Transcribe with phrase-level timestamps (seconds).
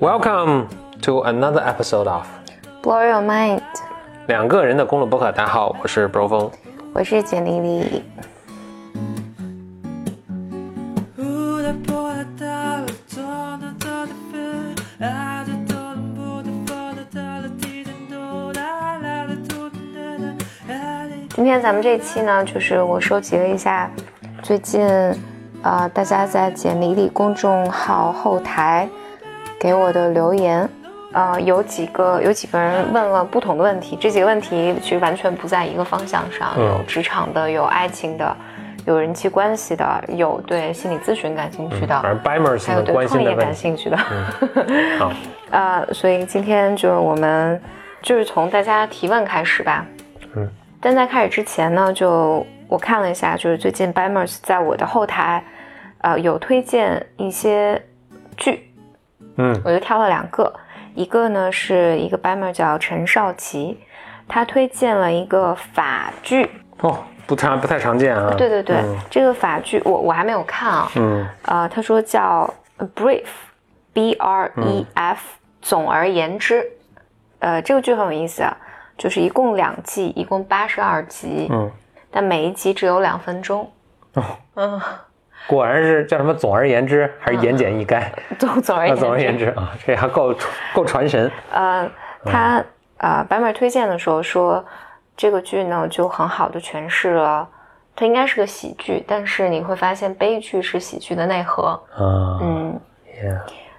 [0.00, 0.68] Welcome
[1.02, 2.26] to another episode of
[2.82, 3.60] Blow Your Mind，
[4.28, 5.30] 两个人的公路博客。
[5.30, 6.50] 大家好，我是 Bro 风。
[6.94, 8.02] 我是简丽丽。
[21.28, 23.90] 今天咱们这期呢，就是我收集了一下
[24.42, 24.82] 最近，
[25.62, 28.88] 呃，大家在简丽丽公众号后台
[29.60, 30.66] 给我的留言，
[31.12, 38.34] 呃，有几个有几个人问了不同的问题，这几个问题其实完全不在一个方向上，嗯有职场的，有爱情的，
[38.86, 42.10] 有人际关系的，有对心理咨询感兴趣的，反
[42.42, 43.36] 正还有对创业。
[43.36, 43.96] 感兴趣的。
[44.98, 45.12] 好，
[45.52, 47.60] 呃，所以今天就是我们
[48.00, 49.84] 就是从大家提问开始吧。
[50.34, 50.48] 嗯。
[50.80, 55.44] 但在开始之前呢，就我看了一下，就是最近 Bimers 在我的后台，
[55.98, 57.82] 呃，有推荐一些
[58.38, 58.69] 剧，
[59.40, 59.62] 嗯。
[59.64, 60.52] 我就挑了两个，
[60.94, 63.78] 一个呢是一个 Bimer 叫陈少奇，
[64.28, 68.34] 他推荐了一个法剧，哦，不太不太常见啊。
[68.36, 68.96] 对对对，嗯。
[69.10, 71.26] 这个法剧我我还没有看啊，嗯。
[71.46, 72.52] 呃，他说叫
[72.94, 76.64] Brief，B R E F、总而言之，
[77.38, 78.56] 呃，这个剧很有意思啊，
[78.98, 81.70] 就是一共两季，一共八十二集，嗯，
[82.10, 83.70] 但每一集只有两分钟。
[84.14, 84.24] 哦。
[84.56, 84.80] 嗯，
[85.46, 86.32] 果然是叫什么？
[86.32, 88.02] 总而言之，还是言简意赅？
[88.38, 90.34] 总总而啊，言之，总而言之啊，这还够
[90.72, 91.30] 够传神。
[91.50, 91.90] 呃，
[92.24, 92.64] 他
[92.98, 94.64] 呃，白马推荐的时候说，
[95.16, 97.48] 这个剧呢就很好的诠释了，
[97.96, 102.80] 它应该是个喜剧，但是你会发现悲剧是喜剧的内核，啊，嗯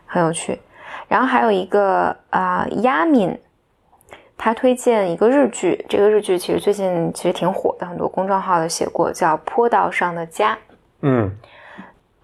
[0.06, 0.60] 很有趣。
[1.08, 3.38] 然后还有一个啊，亚、敏，
[4.38, 10.54] 他推荐一个日剧，这个日剧其实最近其实挺火的，很多公众号都写过，叫《坡道上的家》。
[11.04, 11.32] 嗯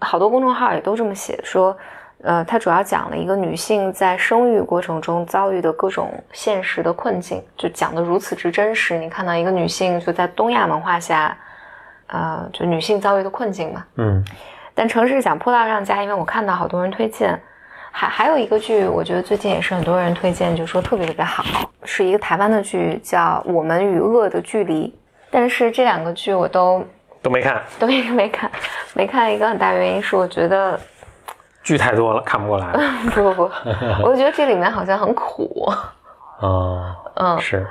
[0.00, 1.76] 好多公众号也都这么写，说，
[2.22, 8.98] 呃，它主要讲了一个女性在生育过程中遭遇的各种现实的困境，就讲的如此之真实。
[8.98, 11.36] 你看到一个女性就在东亚文化下，
[12.06, 13.84] 呃，就女性遭遇的困境嘛。
[13.96, 14.24] 嗯
[14.74, 17.36] 但城市讲坡道上家，因为我看到好多人推荐，
[17.90, 21.42] 还还有一个剧，我觉得最近也是很多人推荐，就说特别特别好，
[21.82, 24.88] 是一个台湾的剧，叫《我们与恶的距离》。
[25.32, 26.84] 但是这两个剧我都
[27.22, 28.50] 都没看，都没没看，
[28.94, 30.78] 没看一个很大原因是我觉得
[31.62, 32.72] 剧太多了，看不过来。
[33.14, 33.50] 不不不，
[34.02, 35.70] 我就觉得这里面好像很苦。
[36.40, 37.66] 哦，嗯，是，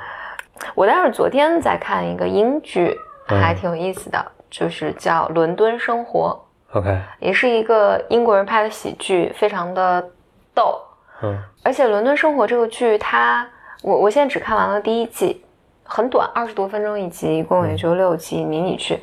[0.76, 3.00] 我倒是昨天在看一个英剧，
[3.30, 10.06] 嗯还挺有意思的，就是叫《伦敦生活 OK，》，也是一个英国人拍的喜剧，非常的
[10.54, 10.82] 逗。
[11.22, 13.48] 嗯而且《伦敦生活》这个剧它，
[13.82, 15.44] 我我现在只看完了第一季，
[15.84, 19.02] 很短，二十多分钟一集，一共也就六集迷你剧。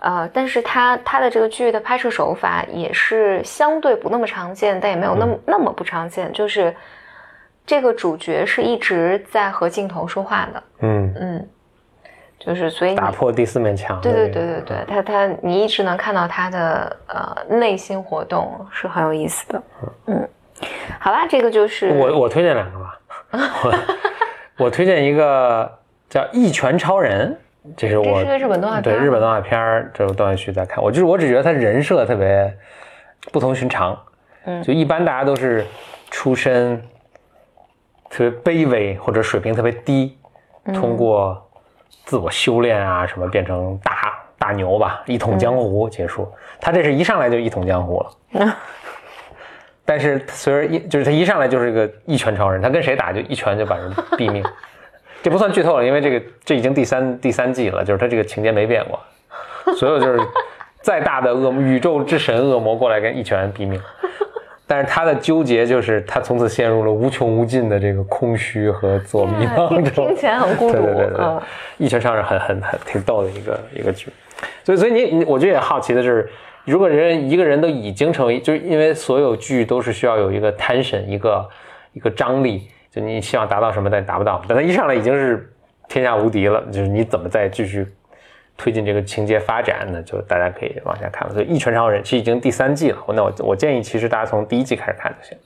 [0.00, 6.74] 呃，但是它它的这个剧的拍摄手法也是相对不那么常见，但也没有那么、那么不常见，就是
[7.64, 11.48] 这个主角是一直在和镜头说话的，嗯，嗯，
[12.38, 14.00] 就是所以打破第四面墙。
[14.00, 19.62] 对对对对对，他他你一直能看到他的呃内心活动是很有意思的，
[20.06, 20.28] 嗯，
[21.00, 22.98] 好啦，这个就是我我推荐两个吧，
[23.64, 25.70] 我我推荐一个
[26.08, 27.32] 叫《一拳超人》，
[27.76, 30.82] 这是我这是个日本动画片对日本动画片儿，这个动画区在看。
[30.84, 32.54] 我就是我只觉得他人设特别
[33.32, 33.98] 不同寻常，
[34.44, 35.64] 嗯就一般大家都是
[36.10, 36.80] 出身
[38.10, 40.18] 特别卑微或者水平特别低，
[40.64, 41.42] 嗯通过
[42.04, 46.30] 自我修炼啊什么变成大大牛吧，一统江湖结束。
[46.60, 48.10] 他这是一上来就一统江湖了。
[48.32, 48.52] 嗯
[49.88, 53.88] 但是随着一就是他一上来就是个一拳超人，他跟谁打就一拳就把人
[54.18, 54.44] 毙命。
[55.22, 59.00] 这不算剧透了，因为这个这已经第三第三季了，就是他这个情节没变过，
[59.74, 60.20] 所有就是
[60.80, 63.80] 再大的恶魔宇宙之神恶魔过来跟一拳毙命。
[64.68, 70.08] 但是他的纠结就是他从此陷入了无穷无尽的这个空虚和自我迷茫中。
[70.08, 71.40] 听起来很孤独，对对对对，嗯
[71.78, 74.08] 一拳上是很很很挺逗的一个一个剧，
[74.64, 76.28] 所以所以你你我觉得也好奇的是，
[76.64, 81.48] 如果人一个人都已经成为，就是因为所有剧都是需要有一个 tension 一个
[81.92, 85.52] 一个张力，就你希望达到什么但达不到，但他一上来已经是
[85.86, 87.86] 天下无敌了，就是你怎么再继续
[88.56, 90.02] 推进这个情节发展呢？
[90.02, 91.34] 就大家可以往下看了。
[91.34, 95.36] 所以《一拳超人》其实已经第三季了，那我我建议其实大家从第一季开始看就行。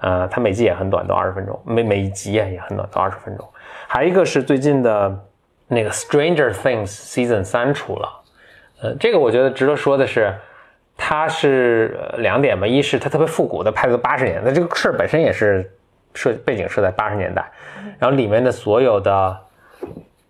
[0.00, 3.44] 呃，它每季也很短，都二十分钟，每每一集啊也很短，都二十分钟。
[3.88, 5.18] 还有一个是最近的
[5.66, 8.08] 那个《Stranger Things》Season 三出了，
[8.82, 10.32] 呃，这个我觉得值得说的是，
[10.96, 15.68] 它是两点吧，一是它特别复古的，拍了八十年代，这个事儿本身也是
[16.14, 17.44] 设背景设在八十年代，
[17.98, 19.36] 然后里面的所有的，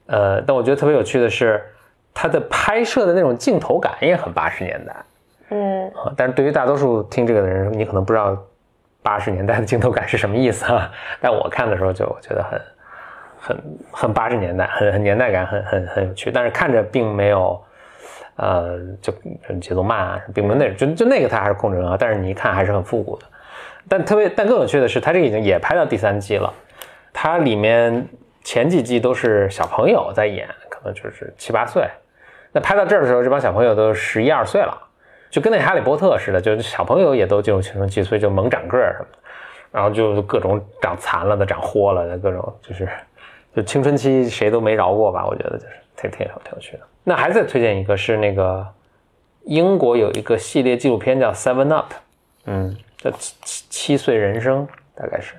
[0.06, 1.64] 呃，但我觉得特别有趣的是，
[2.12, 4.96] 它的拍摄的那种镜头感也很八十年代。
[5.50, 6.12] 嗯啊。
[6.16, 8.36] 但是对于大多数听这个的人，你可能不知道
[9.02, 10.90] 八十年代的镜头感是什么意思啊。
[11.20, 12.60] 但我看的时候就觉得很
[13.38, 16.30] 很很八十年代，很很年代感，很很很有趣。
[16.30, 17.62] 但是看着并没有，
[18.36, 19.12] 呃，就
[19.58, 23.24] 节奏慢啊，并没有那就就那个它还是控制很好，但是你一看还是很复古的。
[23.88, 26.52] 但特别但更有趣的是，它这个已经也拍到第三季了，
[27.12, 28.06] 它里面
[28.42, 31.88] 前几季都是小朋友在演，可能就是七八岁。
[32.52, 34.76] 那拍到这儿的时候，这帮小朋友都十一二岁了，
[35.30, 39.18] 就跟那哈利波特似的，就是小朋友也都进入青春期，所以就猛长个儿什么的，
[39.70, 42.88] 然后就各种长残了的、长豁了的，各种就是
[43.54, 45.26] 就青春期谁都没饶过吧？
[45.26, 46.80] 我觉得就是挺挺挺有趣的。
[47.04, 48.66] 那还再推荐一个是那个
[49.44, 51.92] 英国有一个系列纪录片叫《Seven Up》，
[52.46, 55.34] 嗯，叫七七七岁人生，大概是，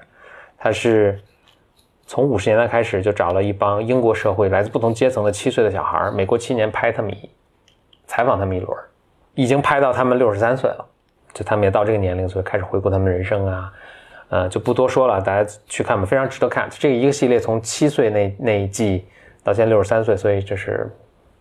[0.57, 1.19] 他是。
[2.11, 7.29] 从五十年代开始，就找了一帮英国社会来自不同阶层的七岁的小孩，每过七年拍他们一
[8.07, 8.75] 采访他们一轮，
[9.35, 10.83] 已经拍到他们六十三岁了，
[11.35, 13.73] 就他们也到这个年龄，所以开始回顾他们人生啊，
[14.29, 16.67] 呃，就不多说了，大家去看吧，非常值得看。
[16.71, 19.05] 这个一个系列从七岁那那一季
[19.43, 20.89] 到现在六十三岁，所以这是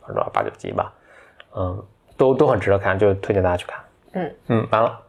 [0.07, 0.93] 多少八九集吧，
[1.57, 1.83] 嗯，
[2.19, 3.81] 都都很值得看，就推荐大家去看。
[4.13, 5.01] 嗯嗯，完了。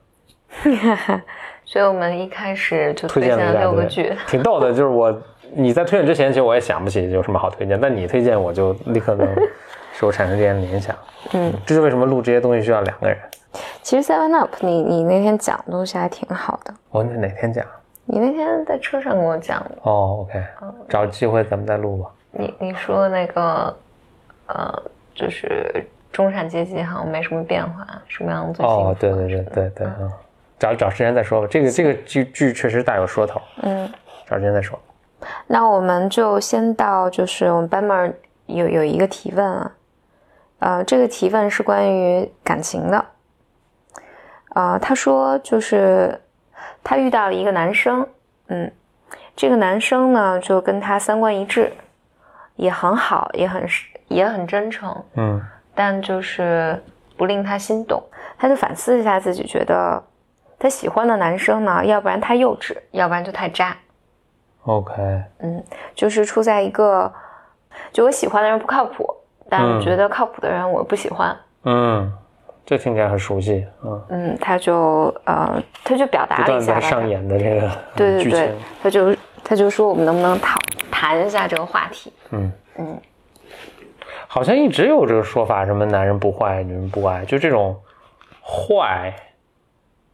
[1.66, 5.22] 所以我们一开始就推荐了六个剧，挺逗的，就是我。
[5.51, 9.28] 你在推荐之前，其实我也想不起有什么好推荐，但你推荐我就立刻能
[9.94, 10.96] 使我产生这些联想。
[11.34, 13.18] 嗯，这是为什么录这些东西需要两个人。
[13.81, 16.74] 其实 Seven Up，你你那天讲的东西还挺好的。
[16.92, 17.66] 哦，你哪天讲？
[18.06, 19.72] 你那天在车上跟我讲的。
[19.81, 20.44] 哦，OK，
[20.88, 22.12] 找机会咱们再录吧。
[22.30, 23.75] 你你说那个，
[24.50, 24.84] 呃，
[25.16, 28.81] 就是中产阶级好像没什么变化，什么样最幸福？
[28.81, 30.12] 哦，对对对对对，嗯，
[30.59, 31.47] 找找时间再说吧。
[31.50, 33.41] 这个这个剧剧确实大有说头。
[33.61, 33.89] 嗯，
[34.27, 34.77] 找时间再说。
[35.47, 38.13] 那我们就先到，就是我们班门
[38.45, 39.71] 有有一个提问啊，
[40.59, 43.06] 呃，这个提问是关于感情的，
[44.56, 46.19] 呃，他说就是
[46.83, 48.07] 他遇到了一个男生，
[48.47, 48.71] 嗯，
[49.35, 51.71] 这个男生呢就跟他三观一致，
[52.55, 53.67] 也很好，也很
[54.07, 55.41] 也很真诚，嗯，
[55.75, 56.81] 但就是
[57.17, 58.01] 不令他心动，
[58.38, 60.01] 他就反思一下自己，觉得
[60.59, 63.75] 他喜欢的男生呢，要不然太幼稚，要不然就太渣。
[64.63, 64.94] OK，
[65.39, 65.63] 嗯，
[65.95, 67.11] 就是处在一个，
[67.94, 69.07] 就我喜欢的人不靠谱，
[69.50, 71.35] 但我觉得靠谱的人我不喜欢。
[71.63, 72.11] 嗯，
[72.65, 73.65] 这听起来很熟悉。
[73.83, 80.59] 嗯，嗯，他就呃，他就表达了一下在上演的这个剧对对对。，他就他就说我们能不能讨
[80.91, 82.13] 谈一下这个话题？
[82.31, 83.01] 嗯嗯，
[84.27, 87.75] 好像一直有这个说法，什么男人不坏，女人不爱，就这种
[88.44, 89.13] 坏，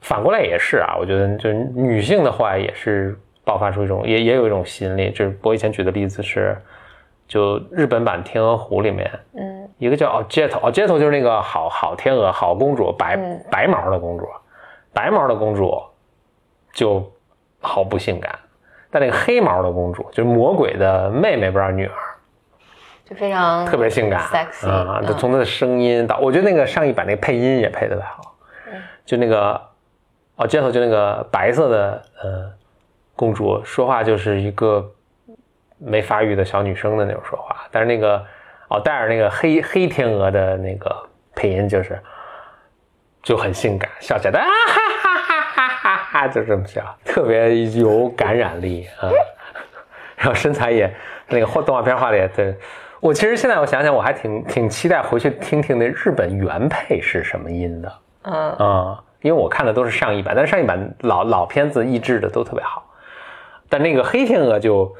[0.06, 0.96] 反过来也是啊。
[1.00, 5.12] 我觉得就是女性的话也是爆发出一种，也也有一种吸引力。
[5.12, 6.56] 就是我以前举的例子是，
[7.28, 14.26] 就日本版《天鹅湖》里面，嗯一个叫 Aljeto，Aljeto 就是那个好好天鹅、好公主，白、嗯白毛的公主，
[14.94, 15.82] 白毛的公主
[16.72, 17.04] 就
[17.60, 18.34] 毫不性感，
[18.90, 21.94] 但那个黑毛的公主就是魔鬼的妹妹，不知道女儿。
[23.04, 25.00] 就非常特别性感 sexy 啊！
[25.00, 28.36] 嗯就从她的声音到，我觉得那个上一版那个配音也配得特别好，
[28.72, 29.62] 嗯就那个
[30.36, 32.52] 哦 j e t 就那个白色的呃
[33.16, 34.86] 公主说话就是一个
[35.78, 38.24] 没发育的小女生的那种说话，但是那个
[38.68, 40.94] 哦戴尔那个黑黑天鹅的那个
[41.34, 42.00] 配音就是
[43.24, 49.10] 就很性感，笑起来啊哈哈哈哈哈哈就这么笑，特别有感染力啊。
[50.18, 50.92] 然后身材也
[51.28, 52.56] 那个画动画片画的也对。
[53.02, 62.86] 我其实现在我想想，我还挺挺期待回去听听那日本原配是什么音的嗯啊、因为我看的都是上一版，但是上一版老老片子译制的都特别好，
[63.68, 64.96] 但那个黑天鹅就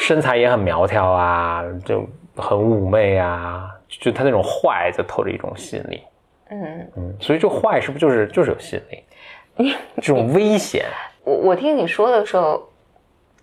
[0.00, 2.00] 身材也很苗条啊，就
[2.34, 6.02] 很妩媚啊，就他那种坏就透着一种吸引力，
[6.50, 9.76] 嗯，嗯，所以就坏是不是就是就是有吸引力？
[10.02, 10.84] 这种危险，
[11.22, 12.68] 我我听你说的时候，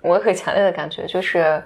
[0.02, 1.64] 我有很强烈的感觉，就是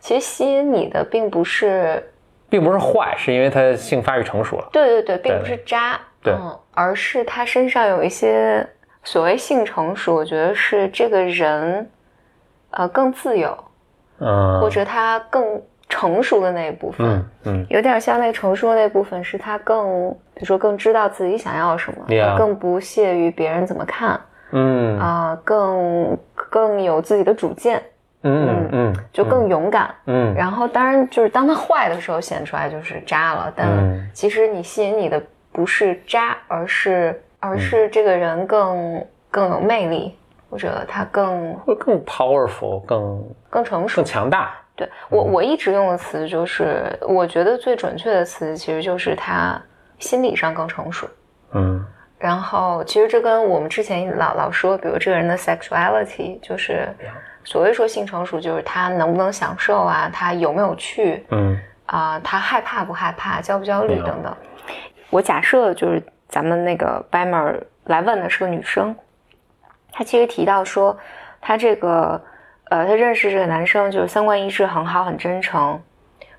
[0.00, 2.10] 其实吸引你的并不是
[2.48, 4.70] 并不是坏，是因为他性发育成熟了。
[4.72, 6.32] 对对对，并不是渣，对。
[6.34, 8.66] 嗯，而是他身上有一些
[9.04, 11.90] 所谓性成熟，我觉得是这个人，
[12.70, 13.56] 呃，更自由，
[14.18, 17.66] 嗯，或者他更成熟的那一部分，嗯嗯。
[17.68, 24.18] 有点像那个成熟的那部分，是他更，比如说更知道自己想要什么 Yeah 更不屑于别人怎么看
[24.52, 24.98] 嗯。
[24.98, 27.82] 啊、更更有自己的主见，
[28.22, 29.94] 嗯嗯，就更勇敢。
[30.06, 30.34] 嗯。
[30.34, 34.10] 然后，当然就是当他坏的时候显出来就是渣了，但嗯。
[34.14, 40.16] 其实你吸引你的不是渣，而是嗯而是这个人更更有魅力，
[40.48, 44.04] 或者他更会更 powerful，更更成熟更。
[44.04, 44.54] 强大。
[44.74, 49.60] 对我我一直用的词就是，我觉得最准确的词其实就是他
[49.98, 51.06] 心理上更成熟。
[51.52, 51.84] 嗯
[52.18, 56.88] 然后其实这跟我们之前老老说，比如这个人的 sexuality，就是
[57.42, 64.34] 所谓说性成熟，就是他能不能享受啊，他有没有趣嗯啊、他害怕不害怕，焦不焦虑等等。
[65.12, 68.96] 我假设就是咱们那个 Bimer 来问的是个女生，
[69.92, 70.98] 她其实提到说，
[71.38, 72.18] 她这个
[72.70, 75.78] 呃，她认识这个男生就是三观一致，很好，很真诚，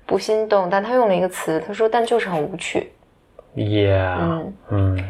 [0.04, 2.92] 不心动，但她用了一个词，她说但就是很无趣。
[3.54, 5.04] ，Yeah，嗯，嗯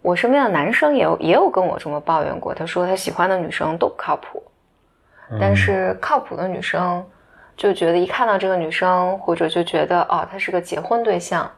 [0.00, 4.42] 我身边的男生也有也有跟我这么抱怨过，他说他喜欢的女生都不靠谱，
[5.38, 7.04] 但是靠谱的女生
[7.58, 11.48] 就觉得一看到这个女生，或者就觉得哦，她是个结婚对象，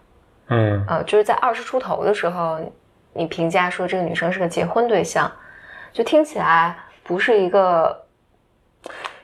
[0.48, 2.58] 嗯呃，就是在二十出头的时候，
[3.12, 5.30] 你评价说这个女生是个结婚对象，
[5.92, 8.04] 就听起来不是一个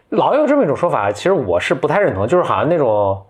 [0.09, 3.23] 老有这么一种说法，其实我是不太认同，就是好像那种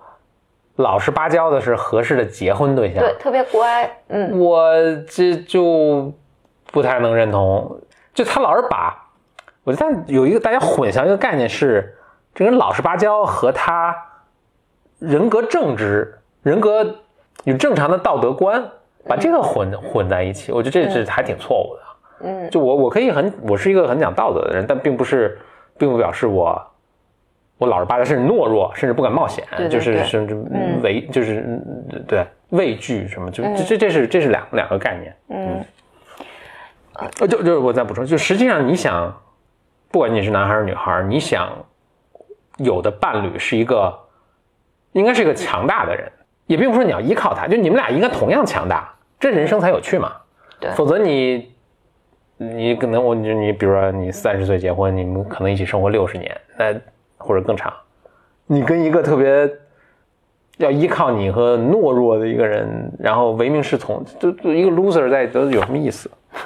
[0.76, 3.02] 老实巴交的是合适的结婚对象。
[3.02, 4.72] 对特别乖，嗯我
[5.08, 6.12] 这就
[6.70, 7.80] 不太能认同，
[8.14, 8.96] 就他老是把，
[9.64, 11.96] 我觉得有一个大家混淆一个概念是，
[12.34, 13.94] 这个人老实巴交和他
[15.00, 16.96] 人格正直、人格
[17.44, 18.62] 有正常的道德观，
[19.06, 22.28] 把这个混混在一起，我觉得这是还挺错误的。
[22.28, 22.50] 嗯。
[22.50, 25.38] 就我我可以很，我是一个很讲道德的人，但并不是，
[25.78, 26.60] 并不表示我
[27.58, 30.80] 我老实巴交，甚至懦弱，甚至不敢冒险，对对就是甚至嗯。
[30.82, 35.16] 畏，就是嗯对畏惧什么，就这这这是这是两两个概念。
[35.28, 35.64] 嗯。
[37.20, 39.10] 呃，就就是我再补充，就实际上你想，
[39.90, 41.50] 不管你是男孩是女孩，你想
[42.58, 43.98] 有的伴侣是一个，
[44.92, 46.12] 应该是一个强大的人，
[46.50, 50.12] 也并不是说你要依靠他，就你们俩应该同样强大，这人生才有趣嘛。
[50.58, 51.52] 对否则你
[52.36, 56.74] 你可能我你你比如说你三十岁结婚，你们可能一起生活六十年，那
[57.16, 57.72] 或者更长，
[58.46, 59.48] 你跟一个特别。
[60.58, 66.10] 要依靠你和懦弱的一个人，然后唯命是从，就就一个 loser 在，都有什么意思？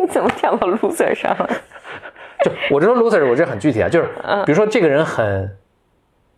[0.00, 1.46] 你怎么跳到 loser 上了？
[2.42, 5.54] 就我这说 loser，我这很具体啊，就是嗯比如说这个人很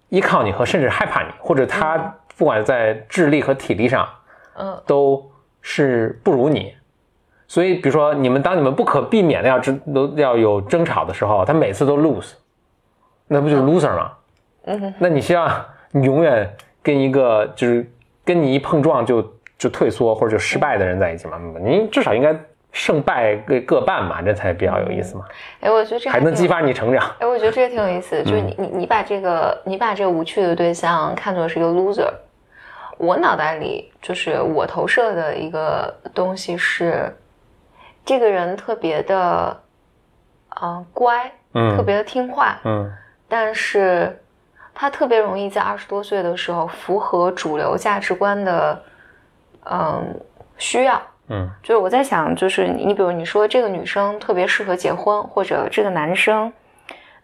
[0.09, 4.09] 依靠你和甚至害怕你，或者他不管在智力和体力上
[4.59, 6.75] 嗯都是不如你，
[7.49, 12.33] 所以比如说你们当你们不可避免的要争都要有争吵的时候，他每次都 lose，
[13.27, 14.13] 那不就是 loser 吗？
[14.65, 16.49] 嗯那你希望你永远
[16.83, 17.89] 跟一个就是
[18.25, 19.23] 跟你一碰撞就
[19.57, 21.41] 就退缩或者就失败的人在一起吗？
[21.61, 22.37] 你至少应该
[22.73, 25.25] 胜败各各半嘛，这才比较有意思嘛，
[25.61, 27.11] 哎，我觉得这还能激发你成长。
[27.21, 32.11] 哎，我觉得这个挺有意思的，就是嗯你你你把这个你把这个无趣的对象看作是一个 loser，
[32.99, 37.15] 我脑袋里就是我投射的一个东西是，
[38.05, 39.61] 这个人特别的，
[40.61, 42.93] 呃，乖，嗯特别的听话，嗯
[43.29, 44.19] 但是
[44.75, 48.83] 他特别容易在二十多岁的时候符合主流价值观的，
[49.71, 50.21] 嗯，
[50.59, 51.01] 需要。
[51.29, 56.53] 嗯就是我在想，就是你，你比如你说这个女生特别适合结婚，或者这个男生，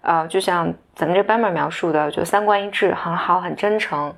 [0.01, 4.13] 呃，就像咱们这班本描述的，就三观一致，很好，很真诚。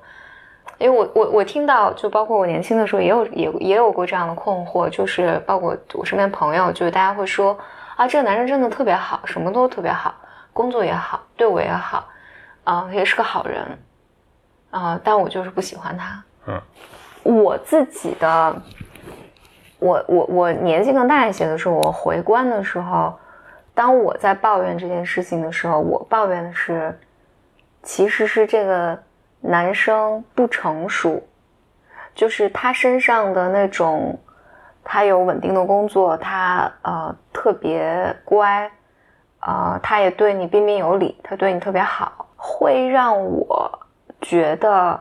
[0.77, 7.57] 因为我我我听到，就包括我年轻的时候也有也也有过这样的困惑，就是包括我身边朋友，就是大家会说
[7.95, 10.13] 啊，这个男人真的特别好，什么都特别好，
[10.53, 12.07] 工作也好，对我也好，
[12.63, 13.77] 啊、也是个好人，
[14.71, 16.23] 啊、但我就是不喜欢他。
[16.47, 16.61] 嗯，
[17.23, 18.55] 我自己的。
[19.77, 23.13] 我我我年纪更大一些的时候，我回观的时候，
[23.73, 26.97] 当我在抱怨这件事情的时候，我抱怨的是，
[27.83, 28.97] 其实是这个
[29.47, 31.21] 男生不成熟，
[32.13, 34.19] 就是他身上的那种，
[34.83, 38.71] 他有稳定的工作，他呃特别乖，
[39.41, 43.79] 呃，他也对你彬彬有礼，他对你特别好，会让我
[44.21, 44.99] 觉得。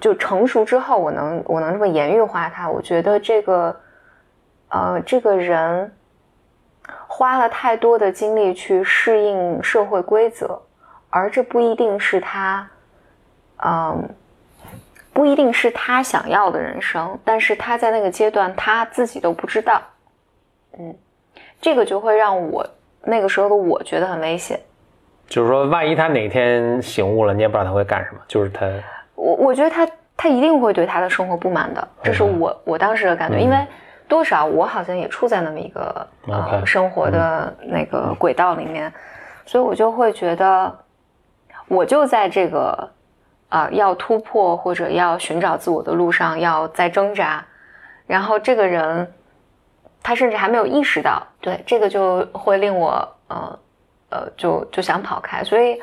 [0.00, 3.74] 就成熟之后，我能我能这么言语化他，我觉得这个，
[4.68, 5.92] 呃，这个人
[7.08, 10.62] 花了太多的精力去适应社会规则，
[11.10, 12.69] 而这不一定是他，
[13.64, 14.08] 嗯，
[15.12, 19.80] 不一定是他想要的人生，但是他在那个阶段他自己都不知道，
[20.78, 20.94] 嗯，
[21.60, 22.66] 这个就会让我
[23.02, 24.58] 那个时候的我觉得很危险。
[25.28, 28.20] 就是说，万一他哪天醒悟了，你也不知道他会干什么。
[28.26, 28.66] 就是他，
[29.14, 33.56] 我我觉得他他一定会对他的生活不满的，这是我我当时的感觉，因为
[34.08, 38.92] 多少我好像也处在那么一个呃生活的那个轨道里面，
[39.46, 40.76] 所以我就会觉得，
[41.68, 42.90] 我就在这个
[43.50, 47.44] 啊、要突破或者要寻找自我的路上要在挣扎，
[48.06, 49.12] 然后这个人
[50.02, 53.58] 他甚至还没有意识到，对这个就会令我呃
[54.08, 55.78] 呃就就想跑开，所以。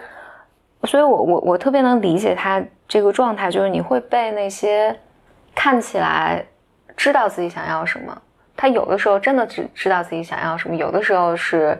[0.83, 4.95] 所以我我我特别能理解他这个状态，就是你会被那些
[5.55, 6.45] 看起来
[6.95, 8.15] 知道自己想要什么，
[8.55, 11.77] 他有的时候真的只知道自己想要什么，有的时候是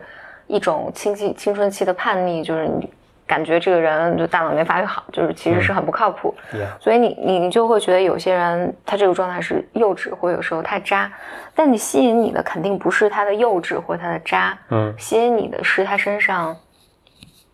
[0.48, 2.92] 一种青青青春期的叛逆，就是你
[3.28, 6.34] 感觉这个人就大脑没发育好，就是其实是很不靠谱。
[6.80, 11.12] 所以你你你就会觉得有些人他这个状态是幼稚，或有时候太渣。
[11.54, 16.56] 但你吸引你的肯定不是他的幼稚或他的渣，嗯，吸引你的是他身上，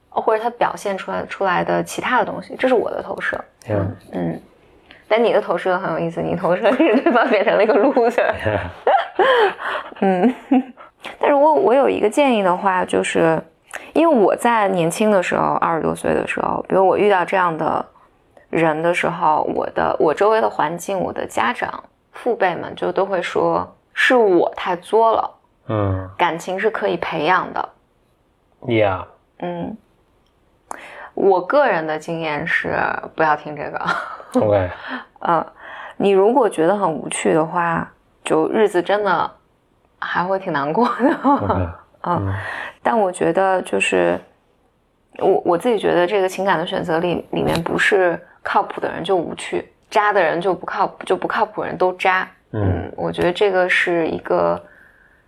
[0.08, 2.54] 或者他表现出来出来的其他的东西。
[2.56, 3.44] 这是我的投射。
[3.68, 4.40] 嗯嗯。
[5.06, 8.32] 但你的投射很有意思，你投射是对方变成了一个 loser。
[10.00, 10.34] 嗯，
[11.20, 13.40] 但是我我有一个建议的话，就是
[13.92, 17.84] 因为我在年轻的时候，二十多岁的时候，比如我遇到这样的
[18.50, 25.30] 人的时候，我的我周围的环境，我的家长、父辈们就都会说是我太作了。
[25.68, 27.68] 嗯，感情是可以培养的。
[28.62, 29.04] Yeah。
[29.40, 29.76] 嗯，
[31.14, 32.78] 我个人的经验是
[33.14, 33.80] 不要听这个。
[34.40, 34.70] OK，
[35.20, 35.46] 嗯，
[35.96, 37.90] 你如果觉得很无趣的话，
[38.24, 39.30] 就日子真的
[39.98, 41.83] 还会挺难过的。
[42.06, 42.32] 嗯，
[42.82, 44.20] 但我觉得就是
[45.18, 52.28] 我我自己觉得这个情感的选择里里面不是靠谱的人就无趣，渣的人就不靠谱，就不靠谱人都渣。
[52.52, 54.62] 嗯，我觉得这个是一个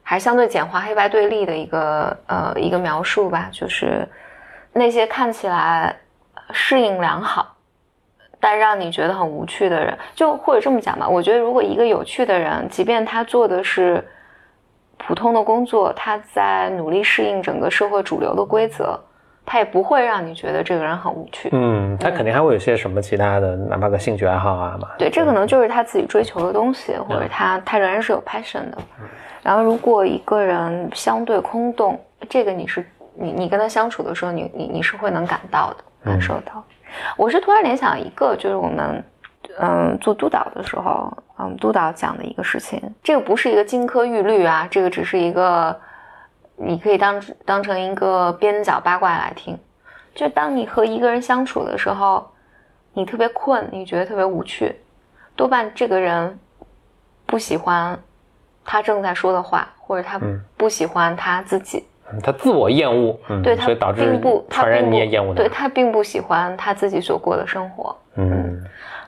[0.03, 4.07] 还相对简化黑白对立的一个呃一个描述吧，就是
[4.73, 5.97] 那些看起来
[6.53, 7.55] 适应良好。
[8.39, 14.05] 但让你觉得很无趣的人，就或者这么讲吧，我觉得如果一个有趣的人，即便他做的是
[15.07, 18.99] 普通的工作，他在努力适应整个社会主流的规则，
[19.45, 21.49] 他也不会让你觉得这个人很无趣。
[21.53, 24.89] 嗯，他肯定还会有些什么其他的，哪怕个兴趣爱好啊嘛。
[24.99, 28.79] 对，这可能就是他自己追求的东西，或者他他仍然是有 passion 的。
[29.43, 31.97] 然后，如果一个人相对空洞，
[32.29, 36.65] 这个你是你你跟他相处的时候，你你你是会能感到的，感受到。
[37.17, 39.05] 我是突然联想一个，就是我们，
[39.59, 42.83] 嗯，做督导的时候，嗯，督导讲的一个事情。
[43.03, 45.75] 这个不是一个金科玉律啊，这个只是一个，
[46.57, 49.59] 你可以当当成一个边角八卦来听。
[50.15, 52.27] 就当你和一个人相处的时候，
[52.93, 54.75] 你特别困，你觉得特别无趣，
[55.35, 56.39] 多半这个人
[57.27, 57.99] 不喜欢
[58.65, 60.21] 他正在说的话，或者他
[60.57, 61.85] 不喜欢他自己。
[62.23, 65.43] 他自我厌恶，对，所以导致传染你也厌恶他。
[65.43, 68.65] 对他并不喜欢他自己所过的生活，嗯，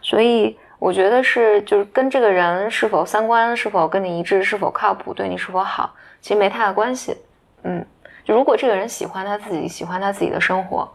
[0.09, 7.14] 所以我觉得是就是跟这个人是否三观是否跟你一致，是否靠谱，对你是否好，其实没太大关系。
[7.62, 7.85] 嗯，
[8.25, 10.90] 就如果这个人喜欢他自己，喜欢他自己的生活，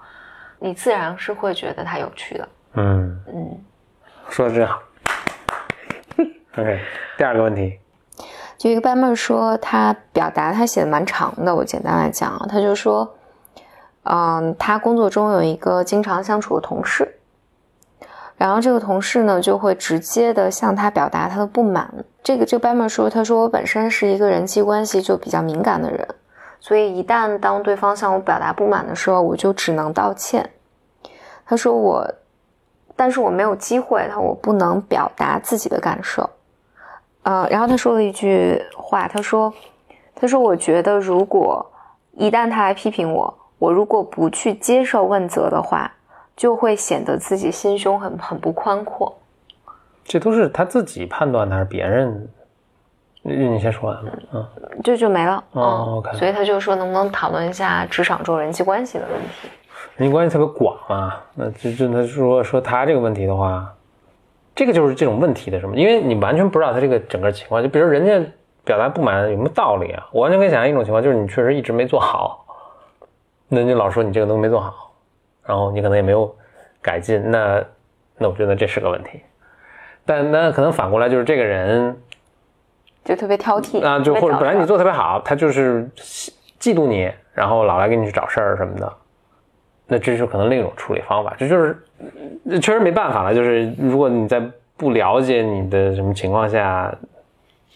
[0.57, 2.49] 你自然是会觉得他有趣的。
[2.73, 3.63] 嗯嗯，
[4.29, 4.81] 说的真好。
[6.57, 6.79] OK，
[7.15, 7.77] 第二个问题。
[8.57, 13.15] 就一个班妹说，他表达他写的蛮长的，我简单来讲啊，他就说，
[14.05, 17.19] 嗯，他工作中有一个经常相处的同事，
[18.43, 21.89] 然后这个同事呢就会直接的向他表达他的不满。
[22.21, 26.05] 这个这个班妹说，他说我本身是一个人际关系就比较敏感的人，
[26.59, 30.49] 所以一旦当对方向我表达不满的时候，我就只能道歉。
[31.45, 32.05] 他说我，
[32.97, 36.29] 但是我没有机会，他我不能表达自己的感受。
[37.21, 39.53] 呃，然后他说了一句话，他说
[40.13, 41.65] ：“他说我觉得，如果
[42.11, 45.89] 一旦他来批评我，我如果不去接受问责的话，
[46.35, 49.15] 就会显得自己心胸很很不宽阔。”
[50.03, 52.27] 这都是他自己判断的，还是别人？
[53.21, 53.97] 你你先说完，
[54.33, 54.45] 嗯，
[54.83, 55.43] 就就没了。
[55.51, 56.17] 哦，OK。
[56.17, 59.49] 所以他就说，能不能讨论一下职场中人际关系的问题？
[59.95, 63.73] 人际关系特别广啊，那就就他说说他这个问题的话。
[64.55, 65.75] 这个就是这种问题的什么？
[65.75, 67.63] 因为你完全不知道他这个整个情况。
[67.63, 68.31] 就比如人家
[68.63, 70.05] 表达不满有没有道理啊？
[70.11, 72.45] 我完全可以想象一种情况，就是你确实一直没做好，
[73.47, 74.92] 那你老说你这个东西没做好，
[75.45, 76.33] 然后你可能也没有
[76.81, 77.63] 改进，那
[78.17, 79.21] 那我觉得这是个问题。
[80.05, 81.95] 但那可能反过来就是这个人
[83.05, 85.89] 就特别挑剔啊，就或者本来你做特别好，他就是
[86.59, 88.93] 嫉妒你，然后老来给你去找事儿什么的。
[89.85, 91.77] 那这是可能另一种处理方法，这就是
[92.61, 93.35] 确实没办法了。
[93.35, 94.41] 就是如果你在
[94.75, 96.93] 不了解你的什么情况下，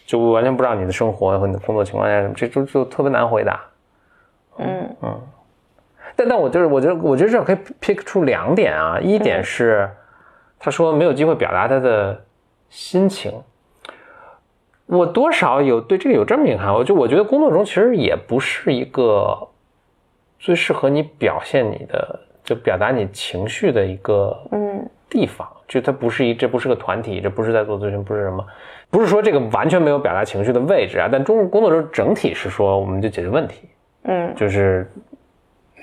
[0.06, 3.60] 就完全不知道你的生活和你的工作情况下，这就就特别难回答。
[4.58, 5.20] 嗯嗯。
[6.18, 9.88] 但但我就是我觉得我觉得这可以 pick 出两点啊，一点是
[10.58, 12.20] 他说没有机会表达他的
[12.68, 13.32] 心情，
[14.86, 19.48] 我多少有对这个有这么一个看法，就我觉得工作中其实也不是一个。
[20.40, 24.88] 最适合你表现你的，就表达你情绪的一个嗯。
[25.10, 28.46] 地方，就它不是一，这不是个团体，这不是在做咨询，不是什么，
[28.90, 31.08] 不是说这个完全没有表达情绪的位置啊。
[31.10, 33.70] 但中工作中整体是说，我们就解决问题，
[34.02, 35.07] 嗯，就是那个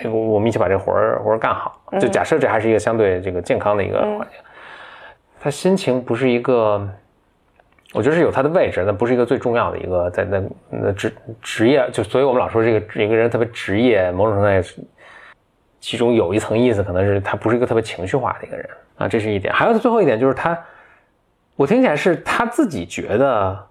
[0.04, 1.80] 我们一起把这活儿活儿干好。
[2.00, 4.40] 就假设这还是一个相对这个健康的一个环境，
[5.40, 6.88] 他心情不是一个，
[7.94, 14.86] 我觉得是有他的位置，那不是一个最重要的一个在那那职职业，就所以我们老说这个一个人特别职业，某种程度上
[15.80, 19.54] 其中有一层意思，可能是他不是一个特别情绪化的一个人啊，这是一点。
[19.54, 20.58] 还有最后一点就是他，
[21.56, 23.68] 我听起来是他自己觉得，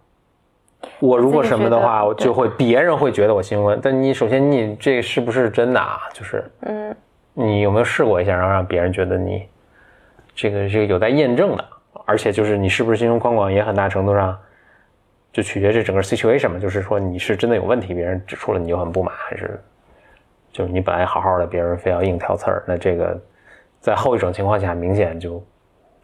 [0.98, 3.78] 我如果什么的话，我就会别人会觉得我兴奋。
[3.82, 6.00] 但你首先你这是不是真的啊？
[6.12, 6.96] 就是嗯，
[7.32, 9.46] 你有没有试过一下，然后让别人觉得你
[10.34, 11.64] 这个是有待验证的？
[12.06, 14.38] 而且就是你是不是心胸宽广，也很大程度上
[15.32, 16.58] 就取决于这整个 situation 嘛。
[16.58, 19.58] 就是说你是真的有问题，别人指出了你就很不满，还是？
[20.52, 23.20] 就是你本来好好的，别人非要硬挑刺儿，那这个
[23.80, 25.42] 在后一种情况下，明显就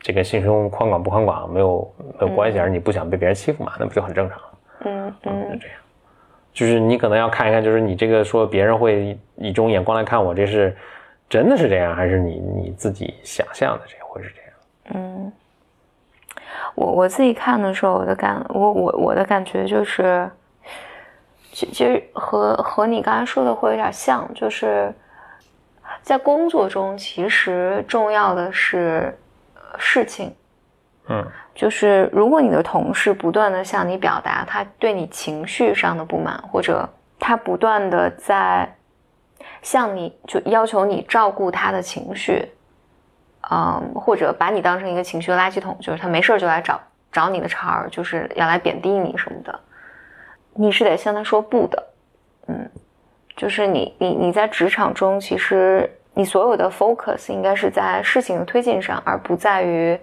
[0.00, 4.40] 这跟心胸宽广不宽广没有没有关系，而你不想被别人欺负嘛，那不就很正常？
[4.84, 5.60] 嗯嗯，
[6.52, 10.76] 就是你可能要看一看，就是你这个说别人会以这种眼光来看我，这是
[11.28, 14.50] 真的是这样，还是你你自己想象的这会是这样？
[14.94, 15.32] 嗯，
[16.74, 20.30] 我我自己看的时候，我的感我我我的感觉就是。
[21.52, 24.94] 其其实和和你刚才说的会有点像，就是
[26.00, 29.18] 在工作中，其实重要的是
[29.76, 30.32] 事情。
[31.08, 38.72] 嗯，就是如果你的同事不断的向你表达他对你情绪上的不满，或者他不断的在
[39.62, 42.48] 向你就要求你照顾他的情绪，
[43.50, 46.80] 嗯，或者把你当成一个情绪垃圾桶，就是他没事就来找
[47.12, 49.60] 找你的茬儿，就是要来贬低你什么的。
[50.54, 51.86] 你是得向他说不的，
[52.48, 52.70] 嗯，
[53.36, 59.98] 就是你你你在职场中，其实你所有的 focus 应该是在事情的推进上，而不在于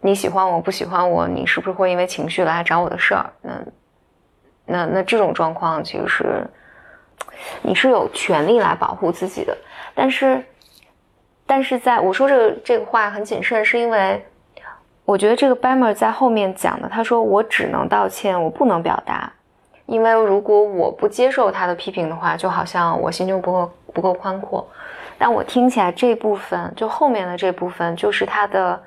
[0.00, 3.30] 你喜欢我不喜欢我，你是不是会因为情绪来找我的事儿？
[3.42, 3.52] 那
[4.64, 6.46] 那那这种状况，其实是
[7.62, 9.56] 你是有权利来保护自己的。
[9.94, 10.44] 但是，
[11.46, 14.24] 但是在我说这个这个话很谨慎，是因为
[15.04, 19.32] 我觉得这个 b a m e r 在后面讲的，他说我只能道歉，我不能表达。
[19.86, 24.68] 因为如果我不接受他的批评的话，就好像我心胸不够不够宽阔。
[25.16, 28.80] 但我听起来这部分，就后面的这部分，就是他的，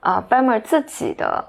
[0.00, 1.44] 呃 b a m e r 自己的，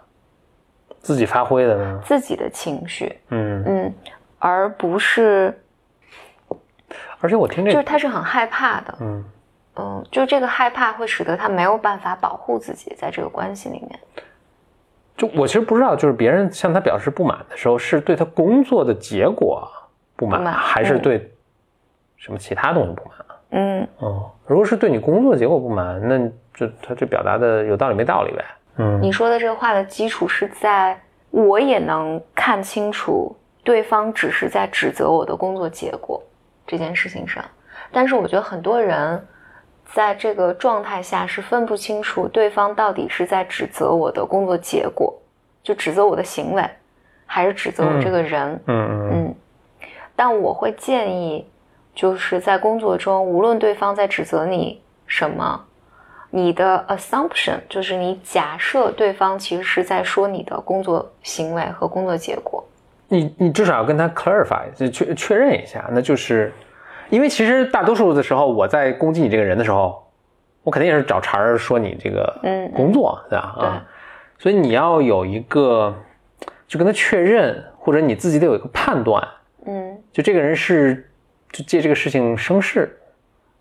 [0.99, 3.93] 自己发挥的呢，自己的情绪，嗯嗯，
[4.39, 5.57] 而不是，
[7.19, 9.23] 而且我听这个，就是他是很害怕的，嗯
[9.75, 13.99] 嗯，就这个害怕会使得他没有办法保护自己在这个关系里面。
[15.15, 19.69] 就我其实不知道，就是别人向他表示不满的时候，是对他工作的结果
[20.15, 21.31] 不满，还是对
[22.17, 23.17] 什么其他东西不满？
[23.51, 26.19] 嗯哦，如果是对你工作结果不满，那
[26.53, 28.45] 就他这表达的有道理没道理呗？
[28.77, 30.99] 嗯，你说的这个话的基础是在
[31.31, 36.21] 我也能看清楚对方只是在指责我的工作结果
[36.67, 37.43] 这件事情上，
[37.91, 39.21] 但是我觉得很多人。
[39.91, 45.12] 在这个状态下是分不清楚对方到底是在指责我的工作结果，
[45.63, 46.63] 就指责我的行为，
[47.25, 48.62] 还是指责我这个人。
[48.67, 49.35] 嗯嗯。
[50.15, 51.43] 但我会建议，
[51.99, 55.62] 就是在工作中，无论对方在指责你什么，
[56.29, 62.65] 你的 assumption 就是你假设对方其实是在说你的工作行为和工作结果。
[63.09, 66.53] 你你至少要跟他 clarify，就确确认一下，那就是。
[67.09, 70.01] 因为其实大多数的时候，我在攻击你这个人的时候，
[70.63, 73.55] 我肯定也是找茬儿说你这个嗯工作，对吧？
[73.59, 73.85] 啊，
[74.38, 75.93] 所以你要有一个，
[76.65, 79.27] 就跟他确认，或者你自己得有一个判断，
[79.65, 81.09] 嗯，就这个人是
[81.51, 82.97] 就借这个事情生事，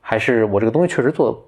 [0.00, 1.38] 还是我这个东西确实做的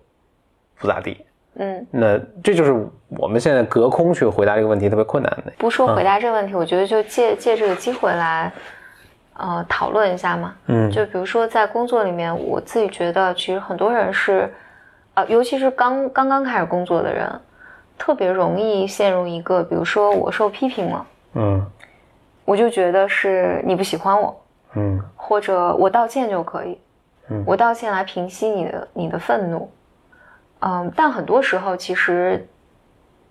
[0.78, 1.24] 不咋地，
[1.54, 2.74] 嗯，那这就是
[3.08, 5.52] 我们现在隔空去回答这个问题特别困难的。
[5.58, 8.52] 不说回答这个问题，我觉得就借借这个机会来。
[9.42, 14.52] 呃，讨论一下嘛，嗯，就比如说在工作里面，我自己觉得其实很多人是，
[15.14, 17.26] 呃，尤其是刚刚刚开始工作的人，
[17.96, 21.66] 特别容易陷入一个，比如说我受批评了，嗯，
[22.44, 24.38] 我就觉得是你不喜欢我，
[24.74, 26.78] 嗯，或者我道歉就可以，
[27.28, 29.70] 嗯，我道歉来平息你的你的愤怒，
[30.60, 32.46] 嗯，但很多时候其实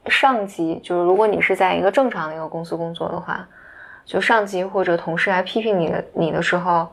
[0.07, 3.47] 上级就是如果你是在一个正常的一个公司工作的话。
[4.05, 6.87] 就上级或者同事来批评你的你的时候，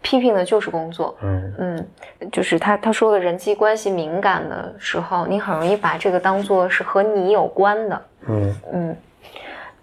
[0.00, 1.16] 批评的就是工作。
[1.22, 1.88] 嗯嗯，
[2.30, 8.02] 就是他他说的人际关系敏感的时候，你很容易把这个当做是和你有关的。
[8.28, 8.96] 嗯嗯，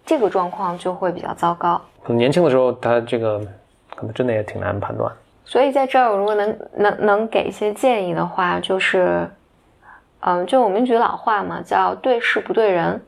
[0.05, 1.81] 这个状况就会比较糟糕。
[2.05, 3.45] 年轻的时候，他这个
[3.97, 5.11] 可能真的也挺难判断。
[5.43, 9.29] 所以在这儿，如果能能能给一些建议的话，就是，
[10.19, 13.01] 嗯，就我们一句老话嘛，叫对事不对人。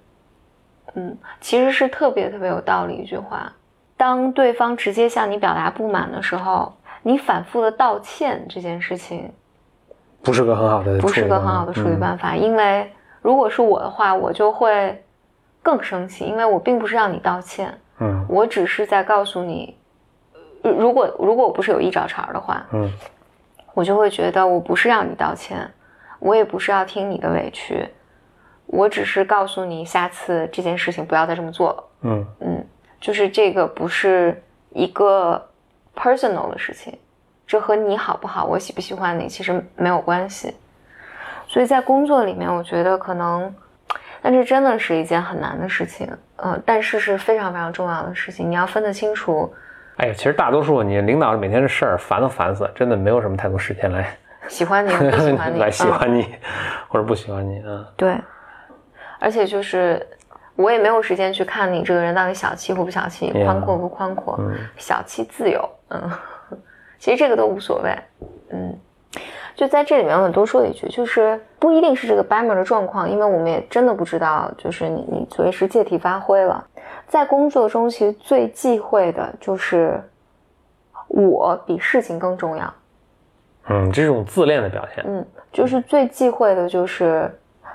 [0.95, 3.53] 嗯，其实是特别特别有道理一句话。
[3.95, 6.73] 当对方直接向你表达不满的时候，
[7.03, 9.31] 你反复的道歉这件事情，
[10.23, 12.35] 不是个很好的，不是个很好的处理办法。
[12.35, 15.03] 因为如果是我的话，我就会
[15.61, 19.78] 更生气，因为我并不是让你道歉，嗯我只是在告诉你，呃
[20.63, 22.91] 如果如果我不是有意找茬儿的话，嗯
[23.73, 25.69] 我就会觉得我不是让你道歉，
[26.19, 27.87] 我也不是要听你的委屈，
[28.65, 31.83] 我只是告诉你下次这件事情不要再这么做了。
[32.01, 32.67] 嗯嗯，
[32.99, 35.41] 就是这个不是一个
[35.95, 36.97] personal 的事情，
[37.47, 40.53] 这和你好不好，我喜不喜欢你其实没有关系。
[41.47, 43.53] 所以在工作里面，我觉得可能，
[44.21, 49.53] 但这真的是一件很难的事情，嗯、但是是非常非常重要的事情，你要分得清楚
[49.99, 56.35] 哎呀，其实大多数你领导每天的事儿烦都烦死了，真的没有什么太多时间来喜欢你和不喜欢你， 来喜嗯欢你、
[56.87, 57.85] 或者不喜欢你啊。
[57.97, 58.15] 对，
[59.19, 60.05] 而且就是
[60.55, 66.09] 我也没有时间去看你这个人到底小气或不小气，宽阔不宽阔，嗯小气自由，嗯，
[66.97, 67.93] 其实这个都无所谓，
[68.51, 68.77] 嗯。
[69.55, 76.65] 就在这里面，我多说一句，就是不一定是这个 Bammer 的状况，因为我们也真的不知道，就是你你随时借题发挥了。
[77.09, 80.01] 在工作中，其实最忌讳的就是
[81.07, 82.73] 我比事情更重要。
[83.67, 85.03] 嗯，这种自恋的表现。
[85.07, 87.29] 嗯，就是最忌讳的就是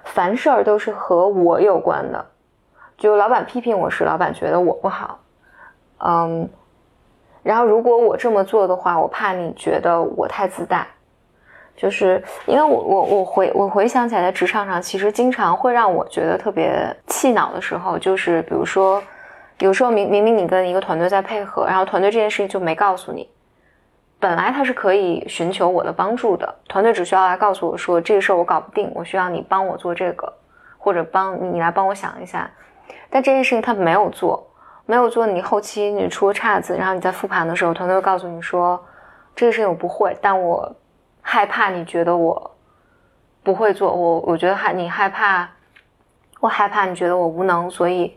[0.05, 2.25] 凡事儿都是和我有关的，
[2.97, 5.18] 就老板批评我时，老板觉得我不好，
[5.99, 6.49] 嗯，
[7.42, 10.87] 然后如果我这么做的话，我怕你觉得我太自大，
[11.77, 16.73] 就是因为我我我回我回想起来，在职场上其实经常会让我觉得特别
[17.09, 19.03] 气恼的时候，就是比如说，
[19.59, 23.29] 有时候明明明你跟一个团队在配合，然后团队这件事情就没告诉你。
[24.19, 30.33] 本来他是可以寻求我的帮助的，团队只需要来告诉我说这个事儿我搞不定，我需要你帮我做这个，
[30.79, 32.51] 或者帮你来帮我想一下。
[33.11, 34.47] 但这件事情他没有做，
[34.87, 38.83] 没有做，你后期你出了岔子，然后你在复盘的时候，团队会告诉你说
[39.37, 40.75] 这个事情我不会，但我
[41.21, 42.51] 害怕你觉得我
[43.43, 45.47] 不会做，我我觉得害你害怕，
[46.40, 48.17] 我害怕你觉得我无能，所以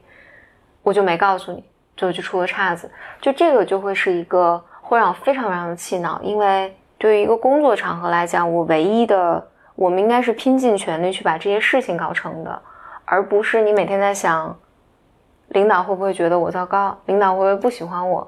[0.88, 1.62] 我就没告诉你，
[1.98, 4.64] 就就出了岔子，就这个就会是一个。
[4.90, 9.46] 会让我非常非常的气恼，因为对于一个工作场合来讲，我唯一的
[9.76, 12.62] 我们应该是拼尽全力去把这些事情搞成的，
[13.04, 14.58] 而不是你每天在想，
[15.50, 18.26] 领导会不会觉得我糟糕，领导会不会不喜欢我，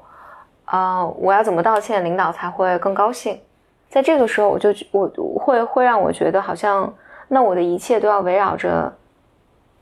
[0.65, 3.39] 啊、我要怎么道歉，领导才会更高兴？
[3.87, 5.07] 在这个时候，我就我
[5.39, 6.93] 会会让我觉得好像，
[7.29, 8.93] 那我的一切都要围绕着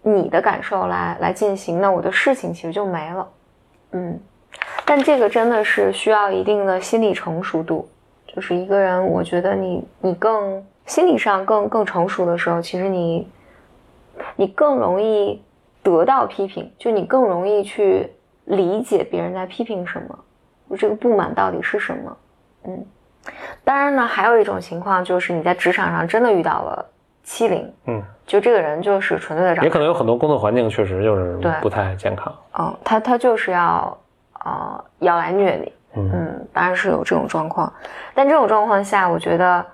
[0.08, 3.28] 你的感受来来进行，那我的事情其实就没了，
[3.92, 4.20] 嗯。
[4.86, 7.90] 但这个真的是需要一定的心理成熟度，
[8.26, 13.30] 就是一个人，我觉得你你更心理上更更成熟的时候，其实你
[14.38, 15.44] 你更容易
[15.84, 18.10] 得到批评，就你更容易去
[18.46, 20.18] 理解别人在批评什么，
[20.70, 22.18] 我这个不满到底是什么，
[22.64, 22.86] 嗯。
[23.66, 26.86] 当然呢，还有一种情况就是你在职场上真的遇到了
[27.28, 33.96] 欺凌，嗯，就这个人就是纯粹的找，也可能有很多工作环境确实就是对不太健康，嗯，他他就是要。
[34.46, 37.74] 呃，要来虐你，嗯嗯，当然是有这种状况，
[38.14, 39.66] 但这种状况下，我觉得，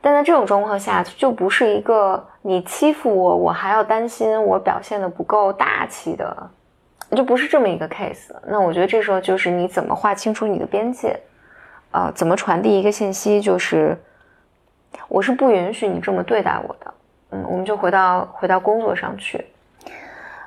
[0.00, 6.50] 但在这种状况下，就不是一个你欺负我，我还要担心我表现的不够大气的，
[7.14, 8.32] 就不是这么一个 case。
[8.48, 11.16] 那我觉得这时候就是你怎么划清楚你的边界，
[11.92, 13.96] 呃，怎么传递一个信息，就是
[15.08, 16.92] 我是不允许你这么对待我的。
[17.30, 19.44] 嗯，我们就回到回到工作上去。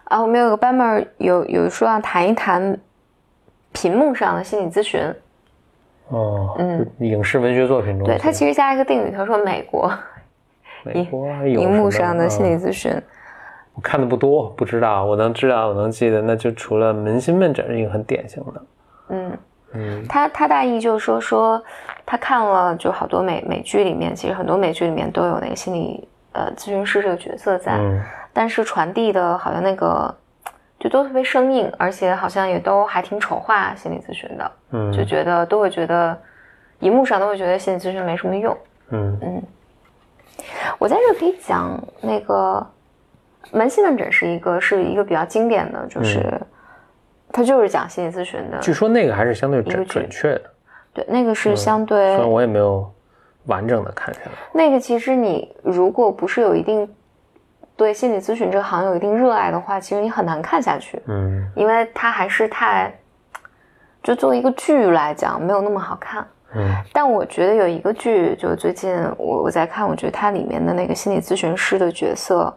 [0.06, 2.78] 啊，我们有个班妹有有说要谈一谈。
[3.72, 5.00] 屏幕上的心理咨询，
[6.08, 9.94] 哦，嗯，影视文学作品中，对他其实加一个定语，他说美国，
[10.84, 12.92] 美国荧幕上的心理咨询，
[13.76, 18.64] 我看的不多，不知道，我能知道，我能记得，那就除了扪心问诊是一个很典型的，
[19.10, 19.38] 嗯。
[19.74, 21.64] 嗯，他他大意就是说说
[22.04, 28.02] 他看了就好多美美剧里面，其实很多美剧里面都有那个心理呃咨询师这个角色在，嗯、
[28.34, 30.14] 但是传递的好像那个。
[30.82, 36.18] 就都特别生硬，而且好像也都还挺丑化心理咨询的，嗯，就觉得都会觉得，
[36.80, 38.58] 荧幕上都会觉得心理咨询没什么用，
[38.92, 39.44] 嗯嗯。
[40.78, 42.66] 我在这可以讲那个
[43.52, 46.42] 门心问诊是一个是一个比较经典的，就是、嗯、
[47.34, 48.58] 它就是讲心理咨询的。
[48.60, 50.44] 据说那个还是相对准准确的，
[50.94, 52.90] 对，那个是相对，嗯、虽然我也没有
[53.46, 54.32] 完整的看下来。
[54.54, 56.90] 那个其实你如果不是有一定。
[57.80, 62.94] 对心理咨询这个行业有一定热爱的话，其实你很难看下去，嗯，因为它还是太，
[64.04, 66.70] 就作为一个剧来讲，没有那么好看，嗯。
[66.92, 72.54] 但我觉得有一个剧，就最近我我在看，我觉得它里面的那个心理咨询师的角色，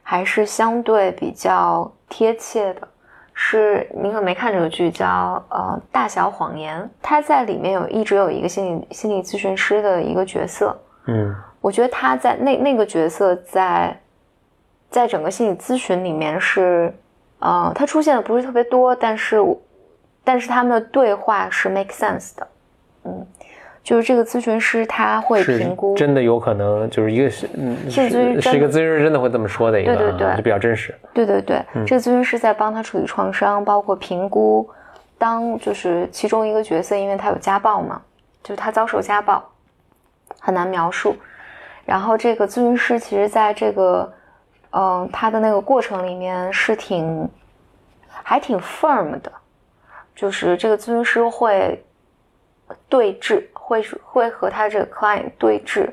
[0.00, 2.88] 还是相对比较贴切的。
[3.34, 13.98] 是您可能没看这个剧，叫呃《大小谎言》，他在里面有一直有一个心理心理咨询师的一个角色，嗯，我觉得他在那那个角色在。
[14.90, 16.94] 在整个心理咨询里面是，
[17.38, 19.38] 呃，他出现的不是特别多，但是
[20.22, 22.46] 但是他们的对话是 make sense 的，
[23.04, 23.26] 嗯，
[23.82, 27.48] 就是这个咨询师他会评估，真的有可能就是一个是
[27.88, 30.94] 咨询是是一个咨询师真的会这么说的一个，对对对就比较真实。
[31.12, 34.70] 对对对，嗯这个咨询师在帮他处理创伤，包括评估，
[35.18, 38.00] 当就是其中一个角色，因为他有家暴嘛，
[38.42, 39.42] 就是他遭受家暴，
[40.38, 41.16] 很难描述。
[41.84, 44.12] 然后这个咨询师其实在这个，
[44.70, 47.28] 嗯、他的那个过程里面是挺，
[48.08, 49.32] 还挺 firm 的，
[50.14, 51.84] 就是这个咨询师会
[52.88, 55.88] 对峙，会会和他这个 client 对峙，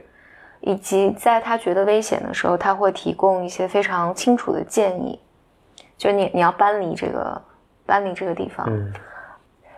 [0.61, 5.19] 以及在他觉得危险的时候，他会提供一些非常清楚的建议，
[5.97, 7.41] 就你你要搬离这个
[7.85, 8.91] 搬离这个地方，嗯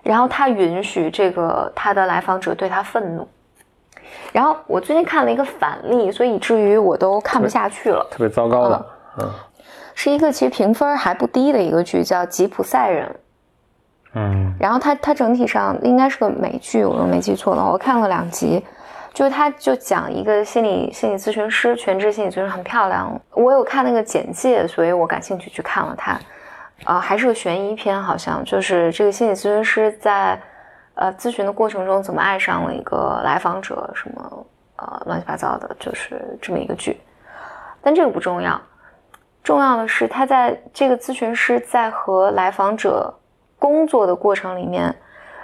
[0.01, 3.27] 然后他允许这个他的来访者对他愤怒。
[4.33, 8.07] 然后我最近看了一个反例，所以以至于我都看不下去了。
[8.09, 8.85] 特别糟糕的，
[9.19, 9.29] 嗯
[9.93, 13.07] 是一个其实评分还不低的一个剧，叫《吉普赛人》。
[14.13, 18.63] 嗯然后它它整体上应该是个美剧，我又没记错的话，我看了两集，
[19.13, 23.19] 就是它就讲一个心理心理咨询师，全职心理咨询师很漂亮。
[23.31, 26.19] 我有看那个简介，所以我感兴趣去看了它。
[26.85, 30.39] 呃，还是个悬疑片，好像就是这个心理咨询师在
[30.95, 34.45] 呃咨询的过程中怎么爱上了一个来访者，什么
[34.77, 36.99] 呃乱七八糟的，就是这么一个剧。
[37.81, 38.59] 但这个不重要，
[39.43, 43.13] 重要的是他在这个咨询师在和来访者
[43.61, 44.91] 工作的过程里面，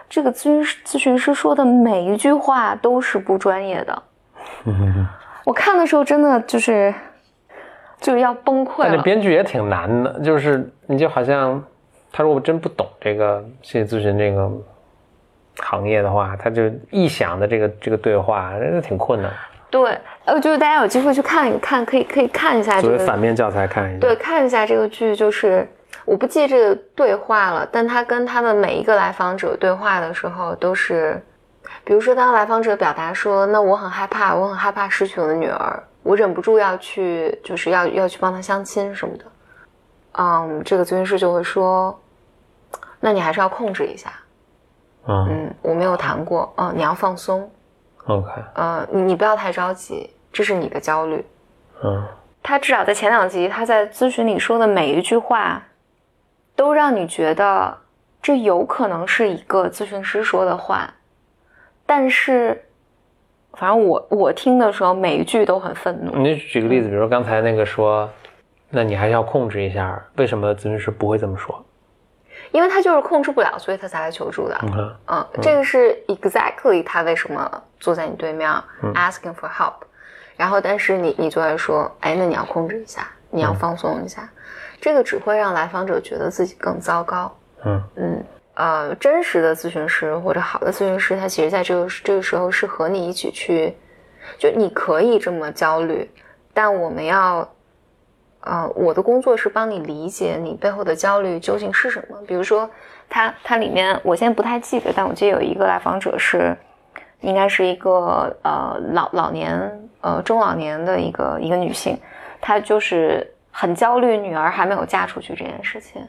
[0.10, 4.04] 这个咨询师咨询师说的每一句话都是不专业的。
[4.64, 5.08] 嗯，
[5.46, 6.92] 我看的时候真的就是
[8.02, 9.04] 就是要崩溃了。
[9.04, 11.64] 编剧也挺难的，就是你就好像
[12.12, 14.52] 他如果真不懂这个心理咨询这个
[15.60, 19.32] 行业的话，他就臆想的这个这个对话，真的挺困难。
[19.70, 24.00] 对，呃，就是大家有机会去看一看，可以可以看一下这作为反面教材看一下。
[24.00, 25.70] 对，看一下这个剧，就是
[26.08, 31.22] 我不记这个对话了，但他跟他的每一个来访者对话的时候，都是，
[31.84, 39.26] 比如说当来访者表达说，那我很害怕，我很害怕失去我的女儿，我忍不住要去，就是要要去帮她相亲什么的，
[40.14, 42.00] 嗯，这个咨询师就会说，
[43.02, 44.14] 那你还是要控制一下，
[45.10, 47.52] 嗯嗯，我没有谈过，嗯，你要放松
[48.06, 51.26] ，，OK，嗯，你你不要太着急，这是你的焦虑，
[51.84, 52.02] 嗯。
[52.44, 55.62] 他至少在前两集，他在咨询里说的每一句话，
[56.58, 57.78] 都让你觉得
[58.22, 60.94] 这有可能是一个咨询师说的话，
[61.86, 62.62] 但是，
[63.54, 66.18] 反正我我听的时候，每一句都很愤怒。
[66.18, 68.10] 你举个例子，比如说刚才那个说，
[68.70, 71.64] 那你还是要控制一下，为什么咨询师不会这么说？
[72.52, 74.58] 因为他就是控制不了，所以他才来求助的。
[75.08, 78.50] 嗯，这个是 exactly 他为什么坐在你对面、
[78.82, 79.74] 嗯 asking for help，
[80.36, 84.30] 然后但是你你就在说，哎，那你要控制一下，你要放松一下，
[84.80, 87.36] 这个只会让来访者觉得自己更糟糕。
[87.66, 93.76] 嗯嗯，呃，真实的咨询师或者好的咨询师，他其实在这个这个时候是和你一起去，
[94.38, 96.10] 就你可以这么焦虑，
[96.54, 97.48] 但我们要，
[98.42, 102.18] 呃，我的工作是帮你理解你背后的焦虑究竟是什么。
[102.28, 102.70] 比如说，
[103.10, 106.56] 它它里面我现在不太记得，但我记得有一个来访者是，
[107.22, 111.98] 应该是一个呃老老年呃中老年的一个一个女性，
[112.40, 116.06] 他就是很焦虑女儿还没有嫁出去这件事情。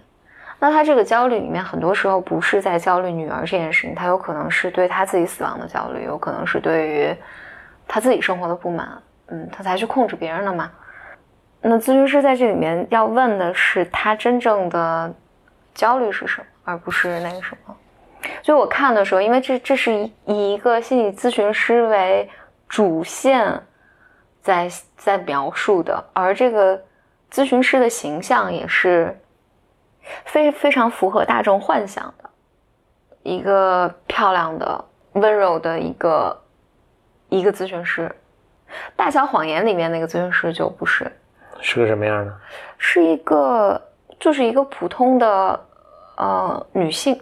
[0.60, 7.14] 那他这个焦虑里面，很多时候不是在焦虑女儿这件事情，他有可能是对他自己死亡的焦虑，有可能是对于
[7.86, 10.70] 他自己生活的不满，嗯，他才去控制别人的嘛。
[11.60, 15.14] 那咨询师在这里面要问的是他真正的
[15.74, 17.76] 焦虑是什么，而不是那个什么。
[18.42, 19.92] 所以我看的时候，因为这这是
[20.24, 22.28] 以一个心理咨询师为
[22.68, 23.48] 主线
[24.48, 26.82] 在在描述的，而这个
[27.30, 29.14] 咨询师的形象也是。
[30.24, 32.30] 非非常符合大众幻想的
[33.22, 34.82] 一个漂亮的、
[35.12, 36.42] 温柔的一个
[37.28, 38.08] 一个咨询师，
[38.96, 41.12] 《大小谎言》里面那个咨询师就不是，
[41.60, 42.34] 是个什么样的？
[42.78, 43.78] 是一个
[44.18, 45.60] 就是一个普通的
[46.16, 47.20] 呃女性，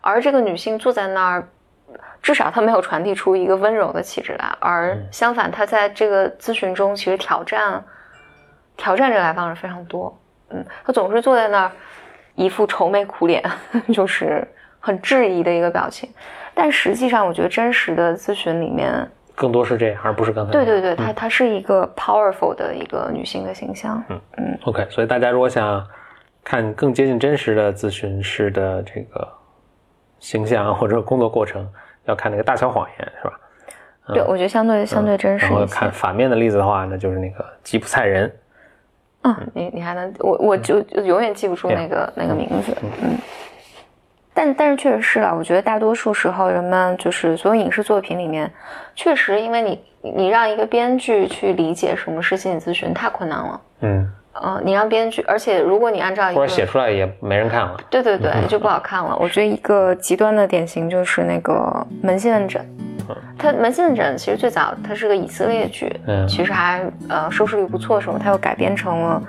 [0.00, 1.48] 而这个女性坐在那儿，
[2.22, 7.82] 至少他没有传递出一个温柔的气质来，而相反，他在这个咨询中其实挑战
[8.76, 10.16] 挑战这来访者非常多。
[10.50, 11.72] 嗯，他总是坐在那儿，
[12.34, 13.42] 一副愁眉苦脸，
[13.92, 14.46] 就是
[14.80, 16.08] 很质疑的一个表情。
[16.54, 20.52] 但实际上，我觉得真实的咨询里面，更多是这样，而不是刚才。
[20.52, 24.02] 对对对，她她是一个 powerful 的一个女性的形象。
[24.08, 24.86] 嗯嗯，OK。
[24.90, 25.86] 所以大家如果想
[26.42, 29.28] 看更接近真实的咨询师的这个
[30.18, 31.68] 形象或者工作过程，
[32.08, 33.40] 要看那个《大小谎言》，是吧？
[34.12, 35.66] 对，我觉得相对相对真实然后。
[35.66, 38.34] 看反面的例子的话，那就是那个吉普赛人。
[39.22, 43.18] 嗯，你你还能，我我就就永远记不住那个那个名字，嗯。
[44.32, 48.50] 但但是确实是了，我觉得大多数时候人们就是所有影视作品里面，
[48.94, 59.16] 确实因为你你让一个编剧去理解什么是心理咨询太困难了，嗯，呃，你让编剧，而且如果你按照或者写出来也没人看了，对对对，就不好看了。
[59.20, 61.54] 我觉得一个极端的典型就是那个
[62.02, 62.62] 《门信问诊》，
[63.38, 69.22] 它《门信问诊》其实最早它是个以色列剧，嗯，其实还呃收视率不错的时候，它又改编成了。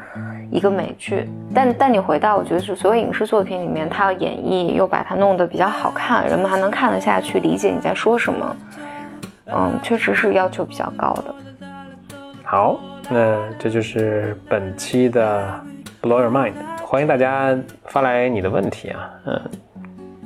[0.52, 8.56] 一个美剧，但但你回到，我觉得是所有影视作品里面，它要演绎又把它弄得比较好看，人们还能看得下去，理解你在说什么。
[9.54, 11.36] 嗯，确实是要求比较高的。
[12.43, 12.80] 好，
[13.12, 15.60] 那这就是本期的
[16.01, 16.53] Blow Your Mind，
[16.84, 19.41] 欢迎大家发来你的问题啊，嗯，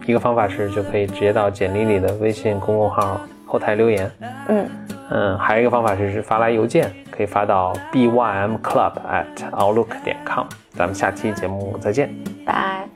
[0.05, 4.11] 一个方法是就可以直接到简历里的微信公众号后台留言，
[4.49, 4.69] 嗯
[5.09, 12.13] 嗯，还有一个方法是是发来邮件，可以发到 bymclub at outlook 点 com，咱们下期节目再见，
[12.45, 12.88] 拜。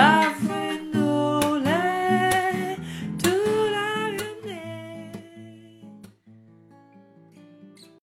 [0.00, 0.37] Ah!